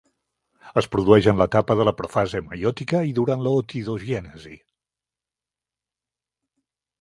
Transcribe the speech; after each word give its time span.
Es 0.81 0.85
produeix 0.93 1.27
en 1.31 1.41
l'etapa 1.41 1.75
de 1.79 1.85
la 1.89 1.93
profase 1.99 2.41
meiòtica 2.45 3.03
I 3.09 3.13
durant 3.19 3.45
l'ootidogènesi. 3.49 4.59